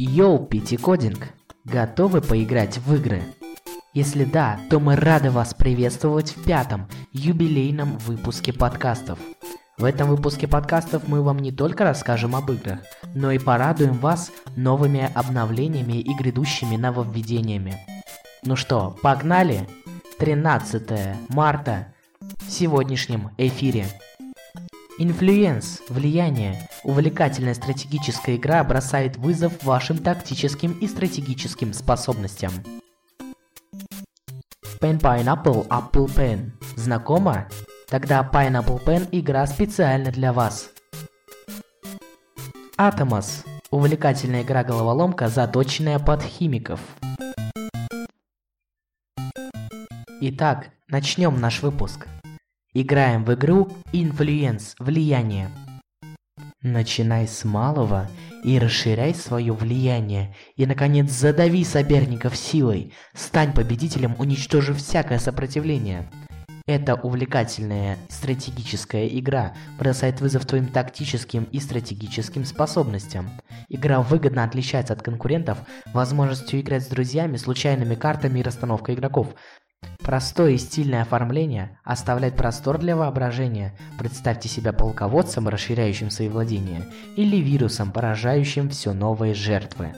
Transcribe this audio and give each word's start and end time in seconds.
Йоу, 0.00 0.46
Питикодинг! 0.46 1.30
Готовы 1.64 2.20
поиграть 2.20 2.78
в 2.78 2.94
игры? 2.94 3.20
Если 3.94 4.22
да, 4.22 4.60
то 4.70 4.78
мы 4.78 4.94
рады 4.94 5.32
вас 5.32 5.54
приветствовать 5.54 6.36
в 6.36 6.44
пятом, 6.44 6.86
юбилейном 7.10 7.98
выпуске 7.98 8.52
подкастов. 8.52 9.18
В 9.76 9.82
этом 9.82 10.08
выпуске 10.08 10.46
подкастов 10.46 11.08
мы 11.08 11.20
вам 11.20 11.40
не 11.40 11.50
только 11.50 11.82
расскажем 11.82 12.36
об 12.36 12.48
играх, 12.52 12.78
но 13.16 13.32
и 13.32 13.40
порадуем 13.40 13.94
вас 13.94 14.30
новыми 14.54 15.10
обновлениями 15.16 15.94
и 15.94 16.14
грядущими 16.14 16.76
нововведениями. 16.76 17.74
Ну 18.44 18.54
что, 18.54 18.96
погнали? 19.02 19.68
13 20.20 21.28
марта 21.28 21.92
в 22.20 22.48
сегодняшнем 22.48 23.32
эфире. 23.36 23.86
Influence, 25.00 25.80
влияние, 25.88 26.68
увлекательная 26.82 27.54
стратегическая 27.54 28.34
игра 28.34 28.64
бросает 28.64 29.16
вызов 29.16 29.62
вашим 29.62 29.98
тактическим 29.98 30.72
и 30.72 30.88
стратегическим 30.88 31.72
способностям. 31.72 32.50
Pen 34.80 35.00
Pineapple 35.00 35.68
Apple 35.68 36.06
Pen. 36.06 36.50
Знакомо? 36.74 37.48
Тогда 37.88 38.28
Pineapple 38.32 38.84
Pen 38.84 39.08
игра 39.12 39.46
специально 39.46 40.10
для 40.10 40.32
вас. 40.32 40.70
Atomos. 42.76 43.44
Увлекательная 43.70 44.42
игра-головоломка, 44.42 45.28
заточенная 45.28 46.00
под 46.00 46.22
химиков. 46.22 46.80
Итак, 50.20 50.70
начнем 50.88 51.40
наш 51.40 51.62
выпуск. 51.62 52.08
Играем 52.74 53.24
в 53.24 53.32
игру 53.32 53.68
Influence– 53.94 54.74
влияние. 54.78 55.48
Начинай 56.60 57.26
с 57.26 57.42
малого 57.46 58.10
и 58.44 58.58
расширяй 58.58 59.14
свое 59.14 59.54
влияние. 59.54 60.34
И, 60.54 60.66
наконец, 60.66 61.10
задави 61.10 61.64
соперников 61.64 62.36
силой. 62.36 62.92
Стань 63.14 63.54
победителем, 63.54 64.16
уничтожив 64.18 64.76
всякое 64.76 65.18
сопротивление. 65.18 66.10
Эта 66.66 66.94
увлекательная 66.94 67.96
стратегическая 68.10 69.08
игра 69.08 69.54
бросает 69.78 70.20
вызов 70.20 70.44
твоим 70.44 70.66
тактическим 70.66 71.44
и 71.44 71.60
стратегическим 71.60 72.44
способностям. 72.44 73.30
Игра 73.70 74.02
выгодно 74.02 74.44
отличается 74.44 74.92
от 74.92 75.00
конкурентов 75.00 75.56
возможностью 75.94 76.60
играть 76.60 76.84
с 76.84 76.88
друзьями, 76.88 77.38
случайными 77.38 77.94
картами 77.94 78.40
и 78.40 78.42
расстановкой 78.42 78.94
игроков– 78.94 79.34
Простое 80.08 80.52
и 80.52 80.56
стильное 80.56 81.02
оформление 81.02 81.78
оставляет 81.84 82.34
простор 82.34 82.78
для 82.78 82.96
воображения. 82.96 83.76
Представьте 83.98 84.48
себя 84.48 84.72
полководцем, 84.72 85.48
расширяющим 85.48 86.08
свои 86.08 86.30
владения, 86.30 86.86
или 87.16 87.36
вирусом, 87.36 87.92
поражающим 87.92 88.70
все 88.70 88.94
новые 88.94 89.34
жертвы. 89.34 89.92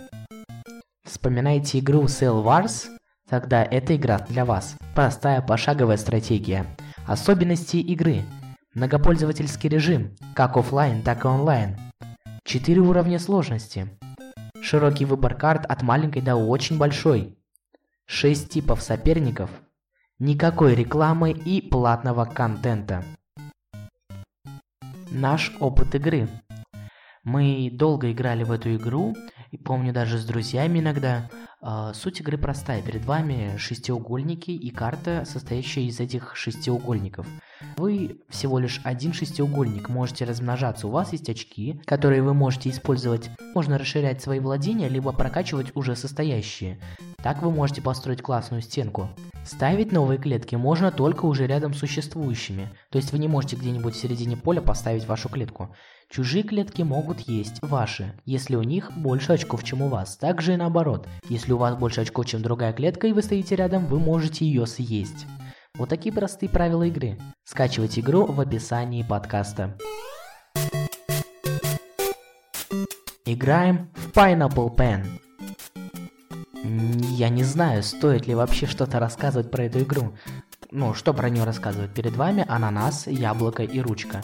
Вспоминаете 1.05 1.79
игру 1.79 2.07
Cell 2.07 2.45
Wars? 2.45 2.89
Тогда 3.29 3.63
эта 3.63 3.95
игра 3.95 4.19
для 4.29 4.45
вас. 4.45 4.75
Простая 4.97 5.41
пошаговая 5.43 5.97
стратегия. 5.97 6.67
Особенности 7.07 7.77
игры. 7.77 8.25
Многопользовательский 8.75 9.69
режим, 9.69 10.17
как 10.35 10.57
офлайн, 10.57 11.03
так 11.03 11.25
и 11.25 11.29
онлайн. 11.29 11.77
Четыре 12.43 12.81
уровня 12.81 13.21
сложности. 13.21 13.89
Широкий 14.61 15.05
выбор 15.05 15.37
карт 15.37 15.67
от 15.67 15.83
маленькой 15.83 16.23
до 16.23 16.35
очень 16.35 16.79
большой. 16.79 17.39
Шесть 18.07 18.49
типов 18.49 18.83
соперников– 18.83 19.51
никакой 20.21 20.75
рекламы 20.75 21.33
и 21.33 21.63
платного 21.63 22.27
контента. 22.27 23.03
Наш 25.11 25.57
опыт 25.59 25.95
игры. 25.95 26.29
Мы 27.25 27.71
долго 27.73 28.13
играли 28.13 28.45
в 28.45 28.53
эту 28.53 28.77
игру, 28.77 29.17
и 29.51 29.57
помню 29.57 29.93
даже 29.93 30.19
с 30.19 30.25
друзьями 30.25 30.79
иногда. 30.79 31.29
Э, 31.63 31.93
суть 31.95 32.21
игры 32.21 32.39
простая. 32.39 32.83
Перед 32.83 33.05
вами 33.05 33.57
шестиугольники 33.57 34.51
и 34.51 34.71
карта, 34.71 35.25
состоящая 35.27 35.85
из 35.85 35.99
этих 36.01 36.37
шестиугольников. 36.37 37.27
Вы 37.77 38.21
всего 38.29 38.59
лишь 38.59 38.81
один 38.85 39.13
шестиугольник 39.13 39.89
можете 39.89 40.25
размножаться. 40.25 40.87
У 40.87 40.91
вас 40.91 41.13
есть 41.13 41.29
очки, 41.29 41.81
которые 41.85 42.23
вы 42.23 42.35
можете 42.35 42.71
использовать. 42.71 43.31
Можно 43.55 43.79
расширять 43.79 44.23
свои 44.23 44.41
владения, 44.41 44.89
либо 44.89 45.13
прокачивать 45.13 45.75
уже 45.77 45.97
состоящие. 45.97 46.79
Так 47.23 47.43
вы 47.43 47.51
можете 47.51 47.83
построить 47.83 48.23
классную 48.23 48.63
стенку. 48.63 49.11
Ставить 49.45 49.93
новые 49.93 50.19
клетки 50.19 50.55
можно 50.55 50.91
только 50.91 51.25
уже 51.25 51.47
рядом 51.47 51.75
с 51.75 51.79
существующими, 51.79 52.69
то 52.91 52.99
есть 52.99 53.11
вы 53.13 53.19
не 53.19 53.27
можете 53.27 53.57
где-нибудь 53.57 53.95
в 53.95 54.01
середине 54.01 54.37
поля 54.37 54.61
поставить 54.61 55.07
вашу 55.07 55.29
клетку. 55.29 55.75
Чужие 56.11 56.43
клетки 56.43 56.83
могут 56.83 57.21
есть 57.21 57.59
ваши, 57.63 58.13
если 58.27 58.57
у 58.57 58.63
них 58.63 58.93
больше 58.97 59.33
очков, 59.33 59.65
чем 59.65 59.83
у 59.83 59.89
вас. 59.89 60.17
Также 60.17 60.55
и 60.55 60.57
наоборот, 60.57 61.09
если 61.29 61.53
у 61.53 61.57
вас 61.57 61.75
больше 61.77 62.03
очков, 62.03 62.27
чем 62.27 62.43
другая 62.43 62.73
клетка, 62.73 63.07
и 63.07 63.13
вы 63.13 63.23
стоите 63.23 63.57
рядом, 63.57 63.87
вы 63.87 63.99
можете 63.99 64.45
ее 64.45 64.67
съесть. 64.67 65.27
Вот 65.81 65.89
такие 65.89 66.15
простые 66.15 66.51
правила 66.51 66.83
игры. 66.83 67.17
Скачивайте 67.43 68.03
игру 68.03 68.27
в 68.27 68.39
описании 68.39 69.03
подкаста. 69.03 69.79
Играем 73.25 73.89
в 73.95 74.11
Pineapple 74.11 74.77
Pen. 74.77 75.07
Я 77.17 77.31
не 77.31 77.45
знаю, 77.45 77.83
стоит 77.83 78.27
ли 78.27 78.35
вообще 78.35 78.67
что-то 78.67 78.99
рассказывать 78.99 79.51
про 79.51 79.65
эту 79.65 79.81
игру. 79.81 80.13
Ну, 80.71 80.93
что 80.93 81.15
про 81.15 81.31
нее 81.31 81.45
рассказывать? 81.45 81.95
Перед 81.95 82.15
вами 82.15 82.45
ананас, 82.47 83.07
яблоко 83.07 83.63
и 83.63 83.81
ручка. 83.81 84.21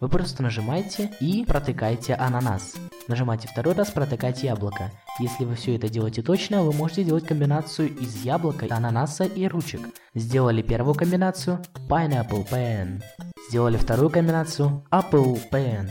Вы 0.00 0.10
просто 0.10 0.42
нажимаете 0.42 1.10
и 1.20 1.42
протыкаете 1.46 2.16
ананас. 2.16 2.74
Нажимаете 3.08 3.48
второй 3.48 3.72
раз, 3.72 3.90
протыкайте 3.92 4.48
яблоко. 4.48 4.92
Если 5.20 5.44
вы 5.44 5.56
все 5.56 5.74
это 5.74 5.88
делаете 5.88 6.22
точно, 6.22 6.62
вы 6.62 6.72
можете 6.72 7.02
делать 7.02 7.26
комбинацию 7.26 7.88
из 7.88 8.24
яблока, 8.24 8.66
ананаса 8.70 9.24
и 9.24 9.48
ручек. 9.48 9.80
Сделали 10.14 10.62
первую 10.62 10.94
комбинацию– 10.94 11.60
Pineapple 11.88 12.48
Pen. 12.48 13.02
Сделали 13.48 13.76
вторую 13.76 14.10
комбинацию– 14.10 14.84
Apple 14.92 15.40
Pen. 15.50 15.88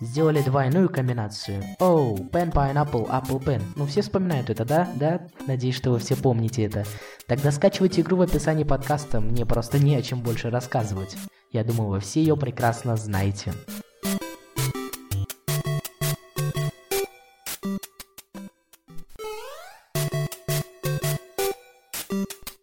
Сделали 0.00 0.42
двойную 0.42 0.88
комбинацию. 0.88 1.62
Оу, 1.78 2.16
oh, 2.16 2.30
pen, 2.30 2.52
pineapple, 2.52 3.08
apple, 3.08 3.42
pen. 3.42 3.62
Ну, 3.76 3.86
все 3.86 4.02
вспоминают 4.02 4.50
это, 4.50 4.64
да? 4.64 4.88
Да? 4.96 5.28
Надеюсь, 5.46 5.76
что 5.76 5.92
вы 5.92 6.00
все 6.00 6.16
помните 6.16 6.64
это. 6.64 6.84
Тогда 7.28 7.52
скачивайте 7.52 8.00
игру 8.00 8.16
в 8.16 8.22
описании 8.22 8.64
подкаста, 8.64 9.20
мне 9.20 9.46
просто 9.46 9.78
не 9.78 9.94
о 9.94 10.02
чем 10.02 10.20
больше 10.20 10.50
рассказывать. 10.50 11.16
Я 11.52 11.62
думаю, 11.62 11.90
вы 11.90 12.00
все 12.00 12.20
ее 12.20 12.36
прекрасно 12.36 12.96
знаете. 12.96 13.52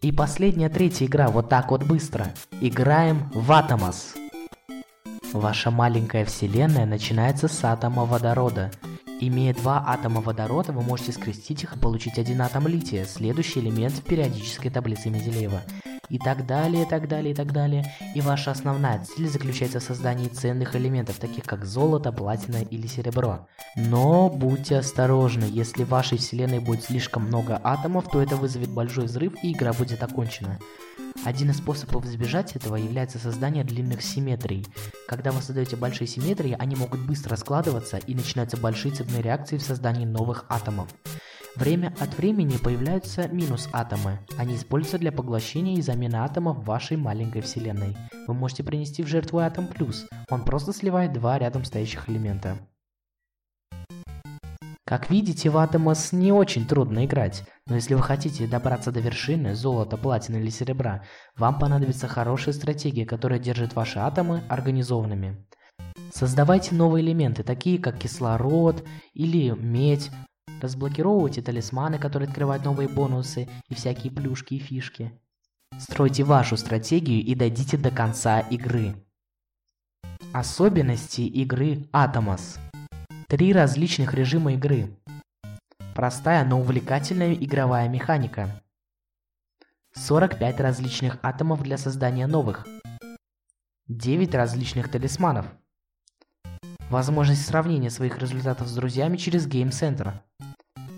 И 0.01 0.11
последняя 0.11 0.69
третья 0.69 1.05
игра, 1.05 1.27
вот 1.27 1.47
так 1.47 1.69
вот 1.69 1.83
быстро. 1.83 2.25
Играем 2.59 3.29
в 3.35 3.51
Atomos. 3.51 4.17
Ваша 5.31 5.69
маленькая 5.69 6.25
вселенная 6.25 6.87
начинается 6.87 7.47
с 7.47 7.63
атома 7.63 8.05
водорода. 8.05 8.71
Имея 9.19 9.53
два 9.53 9.83
атома 9.85 10.21
водорода, 10.21 10.71
вы 10.71 10.81
можете 10.81 11.11
скрестить 11.11 11.61
их 11.61 11.75
и 11.75 11.79
получить 11.79 12.17
один 12.17 12.41
атом 12.41 12.67
лития, 12.67 13.05
следующий 13.05 13.59
элемент 13.59 13.93
в 13.93 14.01
периодической 14.01 14.71
таблице 14.71 15.11
Менделеева. 15.11 15.61
И 16.11 16.19
так 16.19 16.45
далее, 16.45 16.83
и 16.83 16.85
так 16.85 17.07
далее, 17.07 17.31
и 17.31 17.33
так 17.33 17.53
далее. 17.53 17.85
И 18.15 18.19
ваша 18.19 18.51
основная 18.51 19.01
цель 19.05 19.29
заключается 19.29 19.79
в 19.79 19.83
создании 19.83 20.27
ценных 20.27 20.75
элементов, 20.75 21.19
таких 21.19 21.45
как 21.45 21.63
золото, 21.63 22.11
платина 22.11 22.57
или 22.57 22.85
серебро. 22.85 23.47
Но 23.77 24.29
будьте 24.29 24.79
осторожны, 24.79 25.45
если 25.45 25.85
в 25.85 25.89
вашей 25.89 26.17
вселенной 26.17 26.59
будет 26.59 26.83
слишком 26.83 27.23
много 27.23 27.61
атомов, 27.63 28.09
то 28.11 28.21
это 28.21 28.35
вызовет 28.35 28.69
большой 28.69 29.05
взрыв 29.05 29.33
и 29.41 29.53
игра 29.53 29.71
будет 29.71 30.03
окончена. 30.03 30.59
Один 31.23 31.51
из 31.51 31.59
способов 31.59 32.05
избежать 32.05 32.57
этого 32.57 32.75
является 32.75 33.17
создание 33.17 33.63
длинных 33.63 34.01
симметрий. 34.01 34.65
Когда 35.07 35.31
вы 35.31 35.41
создаете 35.41 35.77
большие 35.77 36.07
симметрии, 36.07 36.57
они 36.59 36.75
могут 36.75 36.99
быстро 37.05 37.37
складываться 37.37 37.97
и 37.97 38.15
начинаются 38.15 38.57
большие 38.57 38.93
цепные 38.93 39.21
реакции 39.21 39.57
в 39.57 39.63
создании 39.63 40.05
новых 40.05 40.43
атомов. 40.49 40.89
Время 41.55 41.93
от 41.99 42.17
времени 42.17 42.57
появляются 42.57 43.27
минус-атомы. 43.27 44.19
Они 44.37 44.55
используются 44.55 44.97
для 44.97 45.11
поглощения 45.11 45.75
и 45.75 45.81
замены 45.81 46.15
атомов 46.15 46.65
вашей 46.65 46.95
маленькой 46.95 47.41
вселенной. 47.41 47.97
Вы 48.27 48.33
можете 48.33 48.63
принести 48.63 49.03
в 49.03 49.07
жертву 49.07 49.39
атом 49.39 49.67
плюс. 49.67 50.07
Он 50.29 50.45
просто 50.45 50.71
сливает 50.71 51.11
два 51.11 51.37
рядом 51.37 51.65
стоящих 51.65 52.09
элемента. 52.09 52.57
Как 54.85 55.09
видите, 55.09 55.49
в 55.49 55.57
Атомос 55.57 56.11
не 56.11 56.33
очень 56.33 56.67
трудно 56.67 57.05
играть, 57.05 57.45
но 57.65 57.75
если 57.75 57.93
вы 57.93 58.01
хотите 58.01 58.45
добраться 58.45 58.91
до 58.91 58.99
вершины, 58.99 59.55
золота, 59.55 59.95
платины 59.95 60.37
или 60.37 60.49
серебра, 60.49 61.03
вам 61.37 61.59
понадобится 61.59 62.09
хорошая 62.09 62.53
стратегия, 62.53 63.05
которая 63.05 63.39
держит 63.39 63.73
ваши 63.73 63.99
атомы 63.99 64.43
организованными. 64.49 65.47
Создавайте 66.13 66.75
новые 66.75 67.05
элементы, 67.05 67.43
такие 67.43 67.79
как 67.79 67.99
кислород 67.99 68.83
или 69.13 69.51
медь, 69.51 70.11
разблокировывайте 70.61 71.41
талисманы, 71.41 71.99
которые 71.99 72.27
открывают 72.27 72.63
новые 72.63 72.87
бонусы 72.87 73.49
и 73.67 73.75
всякие 73.75 74.13
плюшки 74.13 74.53
и 74.53 74.59
фишки. 74.59 75.11
Стройте 75.77 76.23
вашу 76.23 76.57
стратегию 76.57 77.21
и 77.23 77.35
дойдите 77.35 77.77
до 77.77 77.91
конца 77.91 78.39
игры. 78.39 78.95
Особенности 80.33 81.21
игры 81.21 81.89
Atomos– 81.91 82.59
Три 83.31 83.53
различных 83.53 84.13
режима 84.13 84.55
игры. 84.55 84.93
Простая, 85.95 86.43
но 86.43 86.59
увлекательная 86.59 87.33
игровая 87.33 87.87
механика. 87.87 88.61
45 89.93 90.59
различных 90.59 91.17
атомов 91.23 91.63
для 91.63 91.77
создания 91.77 92.27
новых. 92.27 92.67
9 93.87 94.35
различных 94.35 94.91
талисманов. 94.91 95.45
Возможность 96.89 97.45
сравнения 97.45 97.89
своих 97.89 98.19
результатов 98.19 98.67
с 98.67 98.75
друзьями 98.75 99.15
через 99.15 99.47
Game 99.47 99.69
Center. 99.69 100.15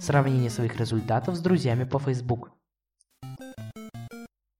Сравнение 0.04 0.50
своих 0.50 0.76
результатов 0.76 1.38
с 1.38 1.40
друзьями 1.40 1.86
по 1.86 1.98
Facebook. 1.98 2.52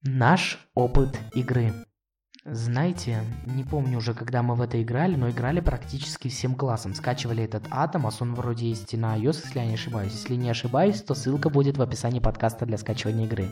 Наш 0.02 0.58
опыт 0.74 1.20
игры. 1.34 1.70
Знаете, 2.46 3.22
не 3.44 3.62
помню 3.62 3.98
уже, 3.98 4.14
когда 4.14 4.42
мы 4.42 4.54
в 4.54 4.62
это 4.62 4.82
играли, 4.82 5.16
но 5.16 5.28
играли 5.28 5.60
практически 5.60 6.28
всем 6.28 6.54
классом. 6.54 6.94
Скачивали 6.94 7.44
этот 7.44 7.66
Atomos, 7.66 8.16
он 8.20 8.34
вроде 8.34 8.70
есть 8.70 8.94
и 8.94 8.96
на 8.96 9.18
iOS, 9.18 9.42
если 9.44 9.58
я 9.58 9.66
не 9.66 9.74
ошибаюсь. 9.74 10.12
Если 10.12 10.34
не 10.36 10.48
ошибаюсь, 10.48 11.02
то 11.02 11.14
ссылка 11.14 11.50
будет 11.50 11.76
в 11.76 11.82
описании 11.82 12.20
подкаста 12.20 12.64
для 12.64 12.78
скачивания 12.78 13.26
игры. 13.26 13.50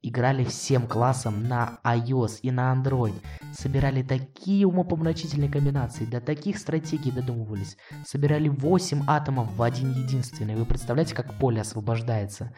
Играли 0.00 0.44
всем 0.44 0.86
классом 0.86 1.46
на 1.46 1.78
iOS 1.84 2.38
и 2.40 2.50
на 2.50 2.74
Android. 2.74 3.12
Собирали 3.52 4.02
такие 4.02 4.66
умопомрачительные 4.66 5.50
комбинации, 5.50 6.04
до 6.04 6.20
таких 6.20 6.58
стратегий 6.58 7.10
додумывались. 7.10 7.76
Собирали 8.06 8.48
8 8.48 9.02
атомов 9.06 9.54
в 9.54 9.62
один 9.62 9.92
единственный. 9.92 10.56
Вы 10.56 10.64
представляете, 10.64 11.14
как 11.14 11.34
поле 11.34 11.60
освобождается? 11.60 12.52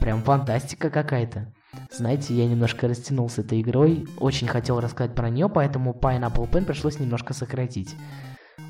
Прям 0.00 0.22
фантастика 0.22 0.88
какая-то. 0.88 1.52
Знаете, 1.90 2.34
я 2.34 2.46
немножко 2.46 2.88
растянулся 2.88 3.42
этой 3.42 3.60
игрой, 3.60 4.06
очень 4.18 4.48
хотел 4.48 4.80
рассказать 4.80 5.14
про 5.14 5.30
нее, 5.30 5.48
поэтому 5.48 5.92
Pineapple 5.92 6.50
Pen 6.50 6.64
пришлось 6.64 6.98
немножко 6.98 7.34
сократить. 7.34 7.94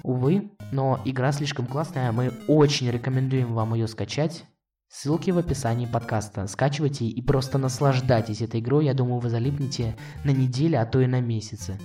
Увы, 0.02 0.50
но 0.72 1.00
игра 1.04 1.30
слишком 1.32 1.66
классная, 1.66 2.10
мы 2.12 2.32
очень 2.48 2.90
рекомендуем 2.90 3.54
вам 3.54 3.74
ее 3.74 3.86
скачать. 3.86 4.44
Ссылки 4.92 5.30
в 5.30 5.38
описании 5.38 5.86
подкаста. 5.86 6.48
Скачивайте 6.48 7.04
и 7.04 7.22
просто 7.22 7.58
наслаждайтесь 7.58 8.42
этой 8.42 8.58
игрой, 8.58 8.86
я 8.86 8.92
думаю, 8.92 9.20
вы 9.20 9.30
залипнете 9.30 9.96
на 10.24 10.30
неделю, 10.30 10.82
а 10.82 10.84
то 10.84 11.00
и 11.00 11.06
на 11.06 11.20
месяцы. 11.20 11.78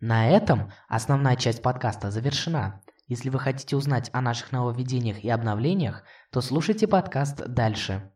На 0.00 0.28
этом 0.28 0.72
основная 0.88 1.36
часть 1.36 1.60
подкаста 1.60 2.10
завершена. 2.10 2.80
Если 3.06 3.28
вы 3.28 3.38
хотите 3.38 3.76
узнать 3.76 4.08
о 4.14 4.22
наших 4.22 4.52
нововведениях 4.52 5.22
и 5.22 5.28
обновлениях, 5.28 6.04
то 6.32 6.40
слушайте 6.40 6.88
подкаст 6.88 7.46
дальше. 7.48 8.10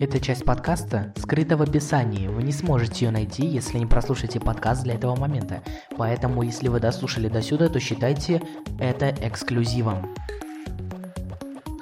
Эта 0.00 0.18
часть 0.18 0.46
подкаста 0.46 1.12
скрыта 1.18 1.58
в 1.58 1.62
описании, 1.62 2.26
вы 2.26 2.42
не 2.42 2.52
сможете 2.52 3.04
ее 3.04 3.10
найти, 3.10 3.44
если 3.44 3.76
не 3.76 3.84
прослушаете 3.84 4.40
подкаст 4.40 4.82
для 4.82 4.94
этого 4.94 5.14
момента. 5.14 5.62
Поэтому, 5.98 6.42
если 6.42 6.68
вы 6.68 6.80
дослушали 6.80 7.28
до 7.28 7.42
сюда, 7.42 7.68
то 7.68 7.78
считайте 7.80 8.40
это 8.78 9.10
эксклюзивом. 9.10 10.14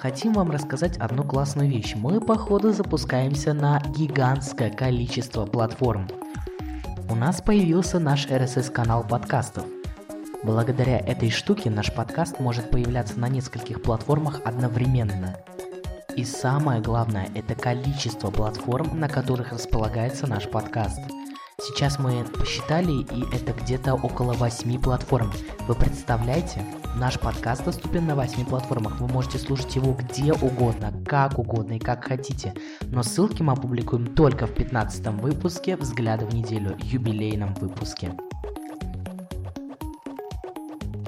Хотим 0.00 0.32
вам 0.32 0.50
рассказать 0.50 0.96
одну 0.96 1.22
классную 1.22 1.70
вещь. 1.70 1.94
Мы, 1.94 2.20
походу, 2.20 2.72
запускаемся 2.72 3.54
на 3.54 3.80
гигантское 3.96 4.70
количество 4.70 5.46
платформ. 5.46 6.08
У 7.08 7.14
нас 7.14 7.40
появился 7.40 8.00
наш 8.00 8.26
RSS-канал 8.26 9.06
подкастов. 9.06 9.64
Благодаря 10.42 10.98
этой 10.98 11.30
штуке 11.30 11.70
наш 11.70 11.94
подкаст 11.94 12.40
может 12.40 12.68
появляться 12.68 13.20
на 13.20 13.28
нескольких 13.28 13.80
платформах 13.80 14.40
одновременно. 14.44 15.36
И 16.18 16.24
самое 16.24 16.80
главное, 16.80 17.30
это 17.36 17.54
количество 17.54 18.32
платформ, 18.32 18.98
на 18.98 19.08
которых 19.08 19.52
располагается 19.52 20.26
наш 20.26 20.50
подкаст. 20.50 20.98
Сейчас 21.60 22.00
мы 22.00 22.24
посчитали, 22.24 22.90
и 22.90 23.36
это 23.36 23.52
где-то 23.52 23.94
около 23.94 24.32
8 24.32 24.82
платформ. 24.82 25.30
Вы 25.68 25.76
представляете? 25.76 26.64
Наш 26.96 27.20
подкаст 27.20 27.64
доступен 27.64 28.08
на 28.08 28.16
8 28.16 28.46
платформах. 28.46 28.98
Вы 28.98 29.06
можете 29.06 29.38
слушать 29.38 29.76
его 29.76 29.92
где 29.92 30.32
угодно, 30.32 30.92
как 31.06 31.38
угодно 31.38 31.74
и 31.74 31.78
как 31.78 32.04
хотите. 32.04 32.52
Но 32.86 33.04
ссылки 33.04 33.40
мы 33.42 33.52
опубликуем 33.52 34.12
только 34.16 34.48
в 34.48 34.54
15 34.54 35.06
выпуске 35.22 35.76
«Взгляда 35.76 36.26
в 36.26 36.34
неделю», 36.34 36.76
юбилейном 36.82 37.54
выпуске. 37.54 38.10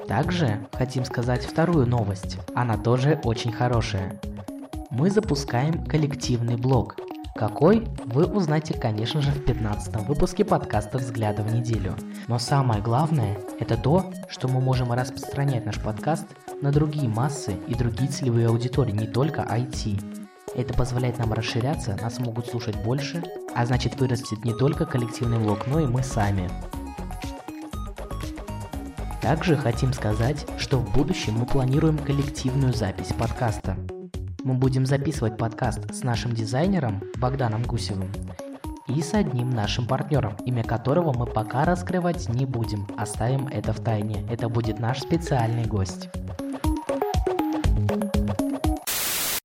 Также 0.07 0.69
хотим 0.73 1.05
сказать 1.05 1.45
вторую 1.45 1.89
новость. 1.89 2.39
Она 2.55 2.77
тоже 2.77 3.21
очень 3.25 3.51
хорошая. 3.51 4.21
Мы 4.91 5.09
запускаем 5.09 5.85
коллективный 5.85 6.57
блог. 6.57 6.97
Какой, 7.37 7.87
вы 8.07 8.27
узнаете, 8.27 8.75
конечно 8.75 9.23
же, 9.23 9.31
в 9.31 9.45
15 9.45 10.09
выпуске 10.09 10.45
подкаста 10.45 10.99
«Взгляда 10.99 11.45
в 11.45 11.55
неделю». 11.55 11.95
Но 12.27 12.41
самое 12.41 12.83
главное, 12.83 13.39
это 13.61 13.77
то, 13.77 14.13
что 14.29 14.49
мы 14.49 14.61
можем 14.61 14.93
распространять 14.93 15.65
наш 15.65 15.81
подкаст 15.81 16.27
на 16.61 16.73
другие 16.73 17.09
массы 17.09 17.55
и 17.69 17.75
другие 17.77 18.11
целевые 18.11 18.49
аудитории, 18.49 18.91
не 18.91 19.07
только 19.07 19.43
IT. 19.43 20.27
Это 20.57 20.75
позволяет 20.75 21.19
нам 21.19 21.33
расширяться, 21.33 21.97
нас 22.03 22.19
могут 22.19 22.49
слушать 22.49 22.75
больше, 22.83 23.23
а 23.55 23.65
значит 23.67 23.95
вырастет 24.01 24.45
не 24.45 24.55
только 24.55 24.87
коллективный 24.87 25.39
блог, 25.39 25.69
но 25.69 25.79
и 25.79 25.87
мы 25.87 26.03
сами. 26.03 26.51
Также 29.23 29.55
хотим 29.55 29.93
сказать, 29.93 30.45
что 30.59 30.79
в 30.79 30.93
будущем 30.93 31.35
мы 31.35 31.47
планируем 31.47 31.97
коллективную 31.97 32.73
запись 32.73 33.15
подкаста. 33.17 33.77
Мы 34.43 34.55
будем 34.55 34.87
записывать 34.87 35.37
подкаст 35.37 35.95
с 35.95 36.03
нашим 36.03 36.33
дизайнером 36.33 37.03
Богданом 37.19 37.63
Гусевым 37.63 38.11
и 38.89 39.03
с 39.03 39.13
одним 39.13 39.51
нашим 39.51 39.87
партнером, 39.87 40.35
имя 40.47 40.65
которого 40.65 41.13
мы 41.13 41.27
пока 41.27 41.67
раскрывать 41.67 42.29
не 42.31 42.47
будем, 42.47 42.87
оставим 42.97 43.49
это 43.49 43.75
в 43.75 43.81
тайне. 43.85 44.27
Это 44.31 44.49
будет 44.49 44.79
наш 44.79 45.01
специальный 45.01 45.67
гость. 45.67 46.09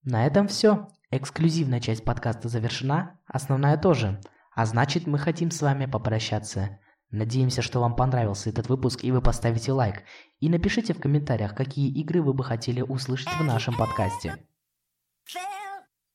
На 0.03 0.25
этом 0.25 0.47
все. 0.47 0.87
Эксклюзивная 1.11 1.81
часть 1.81 2.05
подкаста 2.05 2.47
завершена, 2.47 3.19
основная 3.27 3.77
тоже. 3.77 4.21
А 4.55 4.65
значит, 4.65 5.07
мы 5.07 5.17
хотим 5.17 5.51
с 5.51 5.61
вами 5.61 5.87
попрощаться. 5.87 6.79
Надеемся, 7.11 7.61
что 7.61 7.81
вам 7.81 7.97
понравился 7.97 8.49
этот 8.49 8.69
выпуск 8.69 9.03
и 9.03 9.11
вы 9.11 9.21
поставите 9.21 9.73
лайк. 9.73 10.03
И 10.39 10.47
напишите 10.47 10.93
в 10.93 10.99
комментариях, 10.99 11.53
какие 11.53 11.91
игры 11.91 12.21
вы 12.21 12.33
бы 12.33 12.45
хотели 12.45 12.81
услышать 12.81 13.33
в 13.37 13.43
нашем 13.43 13.75
подкасте. 13.75 14.37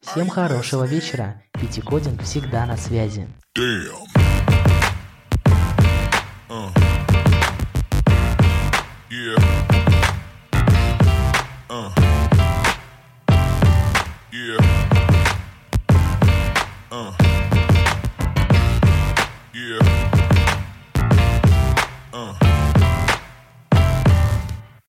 Всем 0.01 0.29
хорошего 0.29 0.85
вечера. 0.85 1.43
Пятикодинг 1.53 2.23
всегда 2.23 2.67
на 2.67 2.77
связи. 2.77 3.29
Damn. 3.57 4.11
Uh. 6.49 6.80